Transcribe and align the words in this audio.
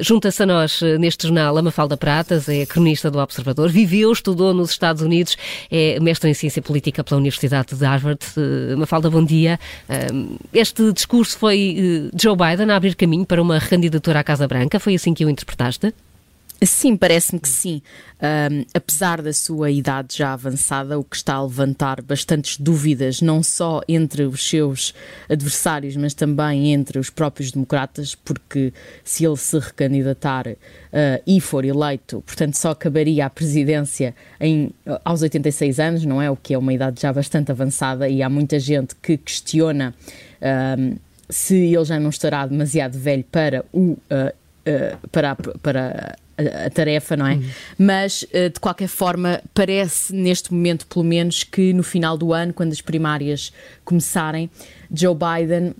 Junta-se 0.00 0.42
a 0.42 0.46
nós 0.46 0.80
neste 0.98 1.26
jornal 1.26 1.56
a 1.56 1.62
Mafalda 1.62 1.96
Pratas, 1.96 2.48
é 2.48 2.64
cronista 2.66 3.10
do 3.10 3.18
Observador, 3.18 3.70
viveu, 3.70 4.12
estudou 4.12 4.52
nos 4.54 4.70
Estados 4.70 5.02
Unidos, 5.02 5.36
é 5.70 5.98
mestre 6.00 6.30
em 6.30 6.34
Ciência 6.34 6.62
Política 6.62 7.02
pela 7.04 7.18
Universidade 7.18 7.74
de 7.74 7.84
Harvard. 7.84 8.20
Mafalda, 8.76 9.10
bom 9.10 9.24
dia. 9.24 9.58
Este 10.52 10.92
discurso 10.92 11.38
foi 11.38 12.10
Joe 12.18 12.36
Biden 12.36 12.70
a 12.70 12.76
abrir 12.76 12.94
caminho 12.94 13.26
para 13.26 13.40
uma 13.40 13.58
recandidatura 13.58 14.20
à 14.20 14.24
Casa 14.24 14.46
Branca, 14.46 14.78
foi 14.80 14.94
assim 14.94 15.14
que 15.14 15.24
o 15.24 15.30
interpretaste? 15.30 15.92
Sim, 16.60 16.96
parece-me 16.96 17.40
que 17.40 17.48
sim. 17.48 17.80
Um, 18.20 18.64
apesar 18.74 19.22
da 19.22 19.32
sua 19.32 19.70
idade 19.70 20.16
já 20.16 20.32
avançada, 20.32 20.98
o 20.98 21.04
que 21.04 21.14
está 21.14 21.34
a 21.34 21.42
levantar 21.42 22.02
bastantes 22.02 22.58
dúvidas, 22.58 23.20
não 23.20 23.44
só 23.44 23.80
entre 23.86 24.24
os 24.24 24.48
seus 24.48 24.92
adversários, 25.28 25.94
mas 25.96 26.14
também 26.14 26.72
entre 26.72 26.98
os 26.98 27.10
próprios 27.10 27.52
democratas, 27.52 28.16
porque 28.16 28.72
se 29.04 29.24
ele 29.24 29.36
se 29.36 29.56
recandidatar 29.56 30.48
uh, 30.48 30.56
e 31.24 31.40
for 31.40 31.64
eleito, 31.64 32.24
portanto, 32.26 32.54
só 32.54 32.70
acabaria 32.70 33.26
a 33.26 33.30
presidência 33.30 34.12
em, 34.40 34.72
aos 35.04 35.22
86 35.22 35.78
anos, 35.78 36.04
não 36.04 36.20
é? 36.20 36.28
O 36.28 36.36
que 36.36 36.54
é 36.54 36.58
uma 36.58 36.72
idade 36.72 37.00
já 37.00 37.12
bastante 37.12 37.52
avançada, 37.52 38.08
e 38.08 38.20
há 38.20 38.28
muita 38.28 38.58
gente 38.58 38.96
que 38.96 39.16
questiona. 39.16 39.94
Um, 40.76 40.96
se 41.30 41.54
ele 41.54 41.84
já 41.84 42.00
não 42.00 42.08
estará 42.08 42.46
demasiado 42.46 42.98
velho 42.98 43.24
para 43.24 43.64
o 43.70 43.90
uh, 43.90 43.98
uh, 44.66 45.08
para, 45.12 45.36
para 45.62 46.16
a, 46.38 46.66
a 46.66 46.70
tarefa, 46.70 47.16
não 47.16 47.26
é? 47.26 47.34
Uhum. 47.34 47.50
Mas, 47.78 48.22
uh, 48.22 48.48
de 48.52 48.60
qualquer 48.60 48.88
forma, 48.88 49.42
parece 49.52 50.14
neste 50.14 50.54
momento, 50.54 50.86
pelo 50.86 51.04
menos, 51.04 51.42
que 51.42 51.72
no 51.72 51.82
final 51.82 52.16
do 52.16 52.32
ano, 52.32 52.54
quando 52.54 52.72
as 52.72 52.80
primárias 52.80 53.52
começarem, 53.84 54.48
Joe 54.90 55.14
Biden 55.14 55.74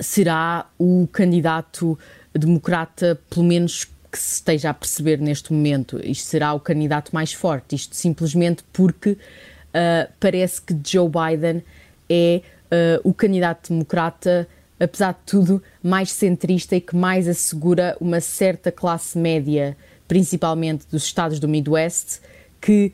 será 0.00 0.66
o 0.78 1.06
candidato 1.12 1.98
democrata, 2.34 3.20
pelo 3.30 3.44
menos 3.44 3.84
que 3.84 4.18
se 4.18 4.34
esteja 4.34 4.70
a 4.70 4.74
perceber 4.74 5.18
neste 5.18 5.52
momento. 5.52 6.00
Isto 6.04 6.26
será 6.26 6.52
o 6.52 6.60
candidato 6.60 7.10
mais 7.12 7.32
forte. 7.32 7.76
Isto 7.76 7.96
simplesmente 7.96 8.62
porque 8.72 9.10
uh, 9.10 10.12
parece 10.20 10.60
que 10.60 10.76
Joe 10.84 11.08
Biden 11.08 11.62
é 12.08 12.42
uh, 12.66 13.08
o 13.08 13.14
candidato 13.14 13.70
democrata 13.70 14.46
apesar 14.82 15.12
de 15.12 15.20
tudo, 15.26 15.62
mais 15.82 16.10
centrista 16.10 16.74
e 16.74 16.80
que 16.80 16.96
mais 16.96 17.28
assegura 17.28 17.96
uma 18.00 18.20
certa 18.20 18.72
classe 18.72 19.18
média, 19.18 19.76
principalmente 20.08 20.86
dos 20.90 21.04
estados 21.04 21.38
do 21.38 21.48
Midwest, 21.48 22.20
que 22.62 22.92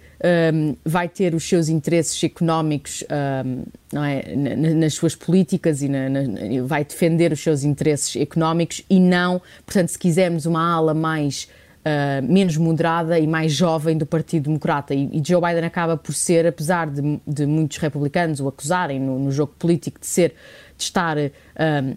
um, 0.55 0.75
vai 0.83 1.09
ter 1.09 1.35
os 1.35 1.47
seus 1.47 1.69
interesses 1.69 2.25
económicos 2.25 3.05
um, 3.45 3.65
não 3.93 4.03
é, 4.03 4.35
nas 4.35 4.95
suas 4.95 5.15
políticas 5.15 5.83
e 5.83 5.89
na, 5.89 6.09
na, 6.09 6.23
vai 6.65 6.83
defender 6.83 7.33
os 7.33 7.41
seus 7.41 7.65
interesses 7.65 8.17
económicos 8.17 8.83
e 8.89 8.99
não, 8.99 9.43
portanto, 9.67 9.89
se 9.91 9.99
quisermos 9.99 10.47
uma 10.47 10.75
ala 10.75 10.95
mais 10.95 11.49
Uh, 11.79 12.21
menos 12.23 12.57
moderada 12.59 13.19
e 13.19 13.27
mais 13.27 13.53
jovem 13.53 13.97
do 13.97 14.05
Partido 14.05 14.43
Democrata. 14.43 14.93
E, 14.95 15.09
e 15.11 15.23
Joe 15.25 15.41
Biden 15.41 15.65
acaba 15.65 15.97
por 15.97 16.13
ser, 16.13 16.45
apesar 16.47 16.91
de, 16.91 17.19
de 17.27 17.47
muitos 17.47 17.79
republicanos 17.79 18.41
o 18.41 18.49
acusarem 18.49 19.01
no, 19.01 19.19
no, 19.19 19.31
jogo 19.31 19.55
político 19.59 19.99
de 19.99 20.07
ser 20.07 20.35
de 20.79 20.85
estar, 20.85 21.17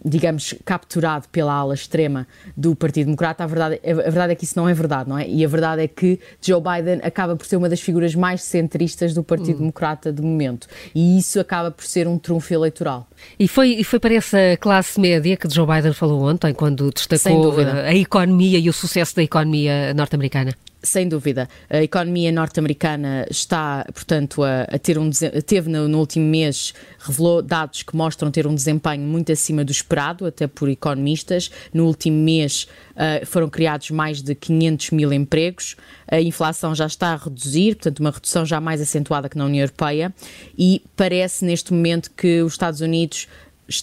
digamos, 0.03 0.55
capturado 0.65 1.27
pela 1.29 1.53
ala 1.53 1.75
extrema 1.75 2.27
do 2.57 2.75
Partido 2.75 3.05
Democrata, 3.05 3.43
a 3.43 3.47
verdade, 3.47 3.79
a 3.85 3.93
verdade 3.93 4.33
é 4.33 4.35
que 4.35 4.43
isso 4.43 4.57
não 4.57 4.67
é 4.67 4.73
verdade, 4.73 5.07
não 5.07 5.17
é? 5.17 5.29
E 5.29 5.45
a 5.45 5.47
verdade 5.47 5.83
é 5.83 5.87
que 5.87 6.19
Joe 6.41 6.59
Biden 6.59 6.99
acaba 7.03 7.35
por 7.35 7.45
ser 7.45 7.57
uma 7.57 7.69
das 7.69 7.79
figuras 7.79 8.15
mais 8.15 8.41
centristas 8.41 9.13
do 9.13 9.23
Partido 9.23 9.57
hum. 9.57 9.59
Democrata 9.59 10.11
de 10.11 10.21
momento. 10.21 10.67
E 10.95 11.19
isso 11.19 11.39
acaba 11.39 11.69
por 11.69 11.85
ser 11.85 12.07
um 12.07 12.17
trunfo 12.17 12.52
eleitoral. 12.53 13.07
E 13.39 13.47
foi, 13.47 13.75
e 13.75 13.83
foi 13.83 13.99
para 13.99 14.15
essa 14.15 14.57
classe 14.59 14.99
média 14.99 15.37
que 15.37 15.47
Joe 15.47 15.67
Biden 15.67 15.93
falou 15.93 16.23
ontem, 16.23 16.53
quando 16.53 16.89
destacou 16.89 17.53
a 17.59 17.93
economia 17.93 18.57
e 18.57 18.67
o 18.67 18.73
sucesso 18.73 19.15
da 19.15 19.21
economia 19.21 19.93
norte-americana? 19.93 20.53
Sem 20.83 21.07
dúvida. 21.07 21.47
A 21.69 21.83
economia 21.83 22.31
norte-americana 22.31 23.27
está, 23.29 23.85
portanto, 23.93 24.41
a, 24.41 24.63
a, 24.63 24.79
ter 24.79 24.97
um 24.97 25.11
teve 25.45 25.69
no, 25.69 25.87
no, 25.87 25.99
último 25.99 26.25
mês, 26.25 26.73
revelou 26.97 27.39
dados 27.43 27.83
que 27.83 27.95
mostram 27.95 28.31
ter 28.31 28.47
um 28.47 28.55
desempenho 28.55 29.03
muito 29.03 29.31
acima 29.31 29.64
do 29.64 29.71
esperado, 29.71 30.25
até 30.25 30.47
por 30.47 30.70
economistas. 30.70 31.52
No 31.71 31.86
último 31.86 32.17
mês 32.17 32.67
uh, 32.93 33.23
foram 33.27 33.47
criados 33.47 33.91
mais 33.91 34.23
de 34.23 34.33
500 34.33 34.89
mil 34.91 35.14
empregos. 35.14 35.75
A 36.08 36.20
inflação 36.20 36.73
já 36.73 36.87
está 36.87 37.09
a 37.09 37.15
reduzir, 37.15 37.75
portanto, 37.75 37.99
uma 37.99 38.09
redução 38.09 38.43
já 38.43 38.59
mais 38.59 38.81
acentuada 38.81 39.30
que 39.30 39.37
na 39.37 39.45
União 39.45 39.61
Europeia. 39.61 40.11
E 40.58 40.81
parece 40.95 41.45
neste 41.45 41.71
momento 41.73 42.09
que 42.09 42.41
os 42.41 42.53
Estados 42.53 42.81
Unidos 42.81 43.27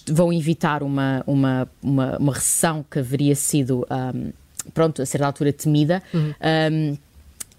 vão 0.08 0.32
evitar 0.32 0.82
uma, 0.82 1.22
uma, 1.28 1.68
uma, 1.80 2.16
uma 2.18 2.34
recessão 2.34 2.84
que 2.90 2.98
haveria 2.98 3.36
sido. 3.36 3.86
Um, 3.88 4.32
pronto, 4.72 5.02
a 5.02 5.06
certa 5.06 5.26
altura 5.26 5.52
temida. 5.52 6.02
Uhum. 6.12 6.34
Um, 6.72 6.98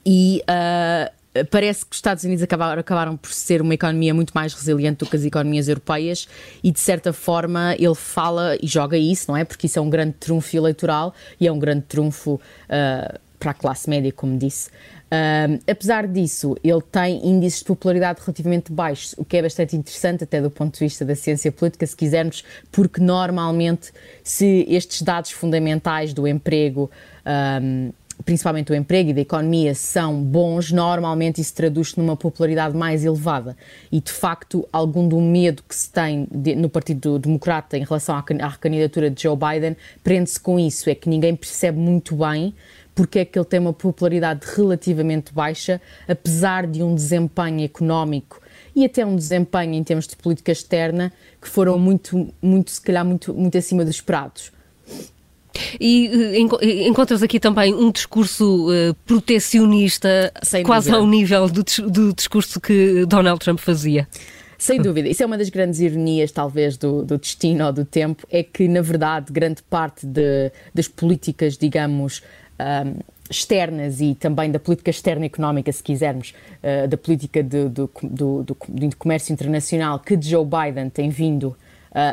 e 0.06 0.42
uh, 0.50 1.46
parece 1.50 1.86
que 1.86 1.92
os 1.92 1.98
Estados 1.98 2.24
Unidos 2.24 2.44
acabaram, 2.44 2.80
acabaram, 2.80 3.18
por 3.18 3.32
ser 3.32 3.62
uma 3.62 3.74
economia 3.74 4.14
muito 4.14 4.32
mais 4.32 4.54
resiliente 4.54 5.00
do 5.00 5.06
que 5.06 5.16
as 5.16 5.24
economias 5.24 5.68
europeias 5.68 6.28
e, 6.64 6.72
de 6.72 6.80
certa 6.80 7.14
forma, 7.14 7.76
ele 7.78 7.96
fala 7.96 8.58
e 8.62 8.68
joga 8.68 8.98
isso, 8.98 9.26
não 9.30 9.38
é? 9.38 9.44
Porque 9.44 9.68
isso 9.68 9.78
é 9.78 9.82
um 9.82 9.90
grande 9.90 10.14
trunfo 10.20 10.56
eleitoral 10.56 11.14
e 11.40 11.48
é 11.48 11.52
um 11.52 11.60
grande 11.60 11.84
trunfo 11.88 12.34
uh, 12.34 13.20
para 13.40 13.52
a 13.52 13.54
classe 13.54 13.90
média, 13.90 14.12
como 14.12 14.38
disse. 14.38 14.70
Uh, 15.10 15.60
apesar 15.68 16.08
disso, 16.08 16.56
ele 16.64 16.82
tem 16.92 17.26
índices 17.28 17.60
de 17.60 17.66
popularidade 17.66 18.20
relativamente 18.22 18.72
baixos, 18.72 19.16
o 19.18 19.26
que 19.26 19.38
é 19.38 19.42
bastante 19.42 19.76
interessante, 19.76 20.24
até 20.24 20.40
do 20.42 20.52
ponto 20.52 20.74
de 20.74 20.80
vista 20.80 21.04
da 21.04 21.16
ciência 21.16 21.52
política, 21.52 21.88
se 21.88 21.96
quisermos, 21.96 22.44
porque 22.72 23.02
normalmente, 23.02 23.92
se 24.24 24.66
estes 24.70 25.02
dados 25.02 25.32
fundamentais 25.32 26.14
do 26.14 26.28
emprego. 26.28 26.92
Um, 27.26 27.92
principalmente 28.26 28.70
o 28.70 28.76
emprego 28.76 29.12
e 29.12 29.14
da 29.14 29.22
economia, 29.22 29.74
são 29.74 30.22
bons, 30.22 30.74
normalmente 30.74 31.40
isso 31.40 31.54
traduz-se 31.54 31.98
numa 31.98 32.18
popularidade 32.18 32.76
mais 32.76 33.06
elevada. 33.06 33.56
E, 33.90 34.02
de 34.02 34.12
facto, 34.12 34.68
algum 34.74 35.08
do 35.08 35.22
medo 35.22 35.64
que 35.68 35.74
se 35.74 35.90
tem 35.90 36.28
de, 36.30 36.54
no 36.54 36.70
Partido 36.70 37.18
Democrata 37.18 37.78
em 37.78 37.84
relação 37.86 38.16
à, 38.16 38.24
à 38.42 38.48
recandidatura 38.50 39.10
de 39.10 39.24
Joe 39.24 39.38
Biden 39.38 39.78
prende-se 40.04 40.40
com 40.40 40.60
isso, 40.60 40.90
é 40.90 40.96
que 40.96 41.08
ninguém 41.08 41.34
percebe 41.34 41.78
muito 41.78 42.16
bem 42.16 42.54
porque 43.00 43.20
é 43.20 43.24
que 43.24 43.40
ele 43.40 43.46
tem 43.46 43.62
uma 43.62 43.72
popularidade 43.72 44.42
relativamente 44.58 45.34
baixa, 45.34 45.80
apesar 46.06 46.68
de 46.68 46.84
um 46.84 46.94
desempenho 46.94 47.64
económico 47.64 48.42
e 48.76 48.84
até 48.84 49.06
um 49.06 49.16
desempenho 49.16 49.74
em 49.74 49.82
termos 49.82 50.06
de 50.06 50.18
política 50.18 50.52
externa 50.52 51.14
que 51.42 51.48
foram 51.48 51.80
muito, 51.80 52.28
muito 52.42 52.72
se 52.72 52.82
calhar, 52.82 53.06
muito, 53.06 53.34
muito 53.34 53.58
acima 53.58 53.86
dos 53.86 53.96
esperados. 53.96 54.52
E 55.80 56.10
uh, 56.10 56.66
encontras 56.86 57.24
aqui 57.24 57.40
também 57.40 57.74
um 57.74 57.90
discurso 57.90 58.68
uh, 58.70 58.94
protecionista, 59.06 60.34
Sem 60.44 60.66
quase 60.66 60.90
dúvida. 60.90 61.02
ao 61.02 61.10
nível 61.10 61.48
do, 61.48 61.64
do 61.90 62.14
discurso 62.14 62.60
que 62.60 63.06
Donald 63.06 63.40
Trump 63.40 63.60
fazia. 63.60 64.10
Sem 64.58 64.82
dúvida, 64.82 65.08
isso 65.08 65.24
é 65.24 65.26
uma 65.26 65.38
das 65.38 65.48
grandes 65.48 65.80
ironias, 65.80 66.34
talvez, 66.34 66.76
do, 66.76 67.06
do 67.06 67.18
destino 67.18 67.66
ou 67.66 67.72
do 67.72 67.86
tempo, 67.86 68.28
é 68.30 68.44
que, 68.44 68.68
na 68.68 68.82
verdade, 68.82 69.32
grande 69.32 69.64
parte 69.64 70.06
de, 70.06 70.52
das 70.74 70.86
políticas, 70.86 71.58
digamos, 71.58 72.22
um, 72.60 73.00
externas 73.30 74.02
e 74.02 74.16
também 74.16 74.52
da 74.52 74.60
política 74.60 74.90
externa 74.90 75.26
económica, 75.26 75.72
se 75.72 75.84
quisermos, 75.84 76.34
uh, 76.64 76.88
da 76.88 76.98
política 76.98 77.44
do, 77.44 77.70
do, 77.70 77.92
do, 78.02 78.44
do, 78.44 78.96
comércio 78.98 79.32
internacional 79.32 80.00
que 80.00 80.20
Joe 80.20 80.46
Biden 80.46 80.90
tem 80.90 81.10
vindo 81.10 81.50
uh, 81.50 81.56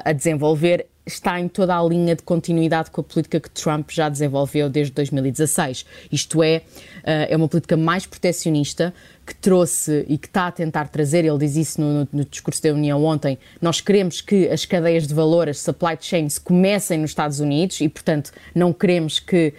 a 0.05 0.13
desenvolver, 0.13 0.87
está 1.07 1.41
em 1.41 1.49
toda 1.49 1.77
a 1.77 1.83
linha 1.83 2.17
de 2.17 2.23
continuidade 2.23 2.91
com 2.91 3.01
a 3.01 3.05
política 3.05 3.41
que 3.41 3.51
Trump 3.51 3.91
já 3.91 4.09
desenvolveu 4.09 4.69
desde 4.69 4.93
2016. 4.93 5.87
Isto 6.11 6.43
é, 6.43 6.59
uh, 6.59 7.03
é 7.29 7.37
uma 7.37 7.49
política 7.49 7.77
mais 7.77 8.05
protecionista, 8.05 8.93
que 9.27 9.35
trouxe 9.35 10.07
e 10.09 10.17
que 10.17 10.29
está 10.29 10.47
a 10.47 10.53
tentar 10.53 10.89
trazer, 10.89 11.25
ele 11.25 11.39
diz 11.39 11.57
isso 11.57 11.81
no, 11.81 11.93
no, 11.93 12.09
no, 12.13 12.25
discurso 12.25 12.63
da 12.63 12.73
União 12.73 13.05
ontem, 13.05 13.37
nós 13.61 13.81
queremos 13.81 14.21
que 14.21 14.49
as 14.49 14.65
cadeias 14.65 15.07
de 15.07 15.13
valor, 15.13 15.49
as 15.49 15.59
supply 15.59 15.99
chains, 16.01 16.39
comecem 16.39 16.99
nos 16.99 17.11
Estados 17.11 17.41
Unidos 17.41 17.81
e, 17.81 17.89
portanto, 17.89 18.31
não 18.55 18.73
queremos 18.73 19.19
que, 19.19 19.53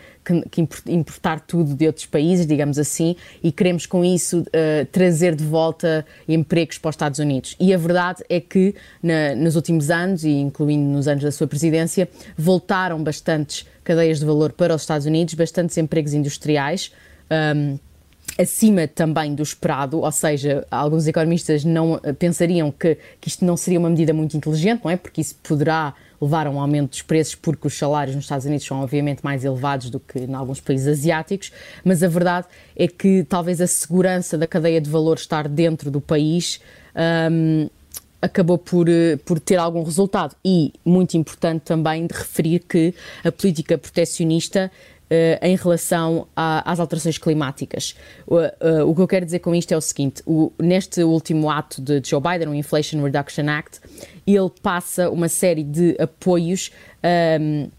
que, 0.49 0.67
que 0.67 0.91
importar 0.91 1.39
tudo 1.39 1.73
de 1.73 1.87
outros 1.87 2.05
países, 2.05 2.45
digamos 2.45 2.77
assim, 2.77 3.15
e 3.41 3.51
queremos 3.51 3.85
com 3.85 4.03
isso 4.03 4.39
uh, 4.41 4.85
trazer 4.91 5.35
de 5.35 5.43
volta 5.43 6.05
empregos 6.27 6.77
para 6.77 6.89
os 6.89 6.93
Estados 6.95 7.19
Unidos. 7.19 7.55
E 7.59 7.73
a 7.73 7.77
verdade 7.77 8.23
é 8.29 8.39
que 8.39 8.75
na, 9.01 9.35
nos 9.35 9.55
últimos 9.55 9.89
anos, 9.89 10.23
e 10.23 10.31
incluindo 10.31 10.89
nos 10.89 11.07
anos 11.07 11.23
da 11.23 11.31
sua 11.31 11.47
presidência, 11.47 12.09
voltaram 12.37 13.01
bastantes 13.01 13.65
cadeias 13.83 14.19
de 14.19 14.25
valor 14.25 14.51
para 14.51 14.75
os 14.75 14.81
Estados 14.81 15.05
Unidos, 15.05 15.33
bastantes 15.33 15.77
empregos 15.77 16.13
industriais. 16.13 16.91
Um, 17.31 17.77
acima 18.37 18.87
também 18.87 19.33
do 19.33 19.41
esperado, 19.41 20.01
ou 20.01 20.11
seja, 20.11 20.65
alguns 20.69 21.07
economistas 21.07 21.65
não 21.65 21.99
eh, 22.03 22.13
pensariam 22.13 22.71
que, 22.71 22.97
que 23.19 23.27
isto 23.27 23.43
não 23.43 23.57
seria 23.57 23.79
uma 23.79 23.89
medida 23.89 24.13
muito 24.13 24.37
inteligente, 24.37 24.81
não 24.83 24.91
é? 24.91 24.97
Porque 24.97 25.21
isso 25.21 25.35
poderá 25.41 25.93
levar 26.21 26.47
a 26.47 26.49
um 26.49 26.59
aumento 26.59 26.91
dos 26.91 27.01
preços, 27.01 27.35
porque 27.35 27.67
os 27.67 27.77
salários 27.77 28.15
nos 28.15 28.25
Estados 28.25 28.45
Unidos 28.45 28.65
são 28.65 28.81
obviamente 28.81 29.21
mais 29.23 29.43
elevados 29.43 29.89
do 29.89 29.99
que 29.99 30.19
em 30.19 30.33
alguns 30.33 30.59
países 30.59 30.87
asiáticos, 30.87 31.51
mas 31.83 32.03
a 32.03 32.07
verdade 32.07 32.47
é 32.75 32.87
que 32.87 33.23
talvez 33.23 33.61
a 33.61 33.67
segurança 33.67 34.37
da 34.37 34.47
cadeia 34.47 34.81
de 34.81 34.89
valor 34.89 35.17
estar 35.17 35.47
dentro 35.47 35.89
do 35.89 36.01
país 36.01 36.59
um, 37.31 37.69
acabou 38.21 38.57
por, 38.57 38.89
eh, 38.89 39.17
por 39.17 39.39
ter 39.39 39.57
algum 39.57 39.83
resultado. 39.83 40.35
E, 40.43 40.73
muito 40.83 41.15
importante 41.15 41.61
também 41.61 42.07
de 42.07 42.13
referir 42.13 42.59
que 42.59 42.93
a 43.23 43.31
política 43.31 43.77
protecionista 43.77 44.71
Uh, 44.71 44.96
em 45.41 45.55
relação 45.55 46.27
a, 46.35 46.69
às 46.69 46.79
alterações 46.79 47.17
climáticas. 47.17 47.95
Uh, 48.27 48.35
uh, 48.35 48.89
o 48.89 48.95
que 48.95 49.01
eu 49.01 49.07
quero 49.07 49.25
dizer 49.25 49.39
com 49.39 49.55
isto 49.55 49.71
é 49.71 49.77
o 49.77 49.81
seguinte: 49.81 50.21
o, 50.25 50.51
neste 50.59 51.03
último 51.03 51.49
ato 51.49 51.81
de 51.81 52.01
Joe 52.03 52.21
Biden, 52.21 52.49
o 52.49 52.53
Inflation 52.53 53.01
Reduction 53.01 53.47
Act, 53.47 53.79
ele 54.25 54.51
passa 54.61 55.09
uma 55.09 55.29
série 55.29 55.63
de 55.63 55.95
apoios. 55.99 56.71
Um, 57.39 57.69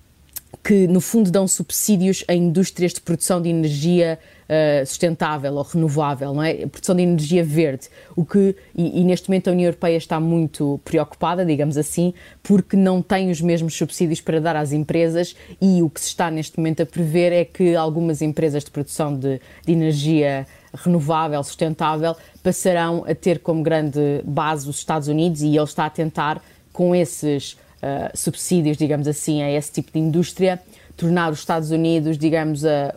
que 0.63 0.87
no 0.87 1.01
fundo 1.01 1.31
dão 1.31 1.47
subsídios 1.47 2.25
a 2.29 2.35
indústrias 2.35 2.93
de 2.93 3.01
produção 3.01 3.41
de 3.41 3.49
energia 3.49 4.19
uh, 4.49 4.87
sustentável 4.87 5.55
ou 5.55 5.63
renovável, 5.63 6.35
não 6.35 6.43
é? 6.43 6.67
Produção 6.67 6.95
de 6.95 7.03
energia 7.03 7.45
verde, 7.45 7.89
o 8.17 8.25
que 8.25 8.57
e, 8.75 9.01
e, 9.01 9.05
neste 9.05 9.29
momento 9.29 9.49
a 9.49 9.53
União 9.53 9.67
Europeia 9.67 9.97
está 9.97 10.19
muito 10.19 10.81
preocupada, 10.85 11.45
digamos 11.45 11.77
assim, 11.77 12.13
porque 12.43 12.77
não 12.77 13.01
tem 13.01 13.31
os 13.31 13.41
mesmos 13.41 13.75
subsídios 13.75 14.21
para 14.21 14.41
dar 14.41 14.57
às 14.57 14.73
empresas 14.73 15.37
e 15.61 15.83
o 15.83 15.89
que 15.89 16.01
se 16.01 16.09
está 16.09 16.31
neste 16.31 16.59
momento 16.59 16.83
a 16.83 16.87
prever 16.87 17.33
é 17.33 17.45
que 17.45 17.77
algumas 17.77 18.21
empresas 18.21 18.65
de 18.65 18.71
produção 18.71 19.17
de, 19.17 19.41
de 19.65 19.73
energia 19.73 20.47
renovável, 20.75 21.43
sustentável, 21.43 22.15
passarão 22.43 23.05
a 23.09 23.15
ter 23.15 23.39
como 23.39 23.63
grande 23.63 24.23
base 24.25 24.69
os 24.69 24.79
Estados 24.79 25.09
Unidos 25.09 25.43
e 25.43 25.49
ele 25.49 25.65
está 25.65 25.87
a 25.87 25.91
tentar 25.91 26.43
com 26.73 26.95
esses 26.95 27.57
uh, 27.83 28.17
subsídios, 28.17 28.77
digamos 28.77 29.07
assim, 29.09 29.43
a 29.43 29.51
esse 29.51 29.73
tipo 29.73 29.93
de 29.93 29.99
indústria, 29.99 30.61
tornar 30.99 31.31
os 31.31 31.39
Estados 31.39 31.71
Unidos, 31.71 32.19
digamos, 32.19 32.65
a, 32.65 32.93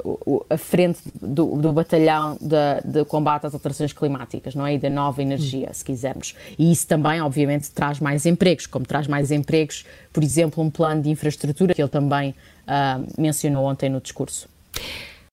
a 0.50 0.57
frente 0.57 1.00
do, 1.22 1.56
do 1.56 1.72
batalhão 1.72 2.36
de, 2.42 2.81
de, 2.83 3.06
combate 3.06 3.45
às 3.45 3.54
alterações 3.54 3.94
climáticas, 3.94 4.56
não 4.56 4.66
é? 4.66 4.74
E 4.74 4.80
da 4.80 4.89
nova 4.89 5.22
energia, 5.22 5.72
se 5.72 5.86
quisermos. 5.86 6.36
E 6.57 6.72
isso 6.72 6.88
também, 6.88 7.22
obviamente, 7.22 7.69
traz 7.69 8.00
mais 8.00 8.25
empregos, 8.25 8.66
como 8.66 8.86
traz 8.86 9.06
mais 9.06 9.31
empregos, 9.31 9.86
por 10.12 10.24
exemplo, 10.24 10.63
um 10.63 10.69
plano 10.72 11.04
de 11.04 11.10
infraestrutura 11.12 11.75
que 11.75 11.81
ele 11.81 11.89
também 11.89 12.31
uh, 12.31 13.22
mencionou 13.22 13.66
ontem 13.66 13.88
no 13.88 14.01
discurso. 14.01 14.50